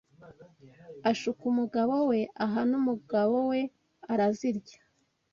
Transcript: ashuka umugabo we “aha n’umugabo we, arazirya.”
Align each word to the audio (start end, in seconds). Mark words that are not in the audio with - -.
ashuka 1.11 1.41
umugabo 1.51 1.95
we 2.09 2.19
“aha 2.43 2.61
n’umugabo 2.69 3.35
we, 3.49 3.61
arazirya.” 4.11 4.79